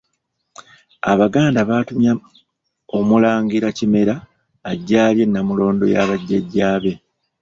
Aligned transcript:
Abaganda 1.11 1.59
baatumya 1.69 2.13
omulangira 2.97 3.67
Kimera 3.77 4.15
ajje 4.71 4.97
alye 5.07 5.23
Nnamulondo 5.27 5.85
ya 5.93 6.01
bajjajjaabe. 6.09 6.93